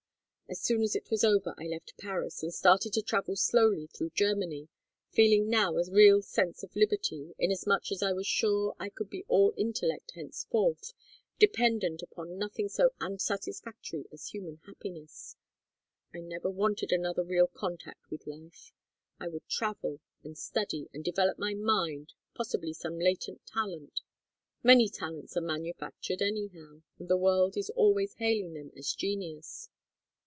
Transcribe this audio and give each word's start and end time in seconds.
"As 0.51 0.59
soon 0.59 0.81
as 0.83 0.97
it 0.97 1.09
was 1.09 1.23
over 1.23 1.53
I 1.57 1.63
left 1.65 1.95
Paris 1.97 2.43
and 2.43 2.53
started 2.53 2.91
to 2.91 3.01
travel 3.01 3.37
slowly 3.37 3.87
through 3.87 4.09
Germany, 4.09 4.67
feeling 5.09 5.49
now 5.49 5.77
a 5.77 5.89
real 5.89 6.21
sense 6.21 6.61
of 6.61 6.75
liberty, 6.75 7.33
inasmuch 7.39 7.89
as 7.89 8.03
I 8.03 8.11
was 8.11 8.27
sure 8.27 8.75
I 8.77 8.89
could 8.89 9.09
be 9.09 9.23
all 9.29 9.53
intellect 9.55 10.11
henceforth, 10.13 10.91
dependent 11.39 12.01
upon 12.01 12.37
nothing 12.37 12.67
so 12.67 12.89
unsatisfactory 12.99 14.07
as 14.11 14.27
human 14.33 14.57
happiness. 14.65 15.37
I 16.13 16.19
never 16.19 16.49
wanted 16.51 16.91
another 16.91 17.23
real 17.23 17.47
contact 17.47 18.11
with 18.11 18.27
life. 18.27 18.73
I 19.21 19.29
would 19.29 19.47
travel, 19.47 20.01
and 20.21 20.37
study, 20.37 20.89
and 20.93 21.01
develop 21.01 21.39
my 21.39 21.53
mind, 21.53 22.11
possibly 22.35 22.73
some 22.73 22.99
latent 22.99 23.45
talent. 23.45 24.01
Many 24.63 24.89
talents 24.89 25.37
are 25.37 25.41
manufactured 25.41 26.21
anyhow, 26.21 26.81
and 26.99 27.07
the 27.07 27.15
world 27.15 27.55
is 27.55 27.69
always 27.69 28.15
hailing 28.15 28.53
them 28.53 28.73
as 28.75 28.91
genius. 28.91 29.69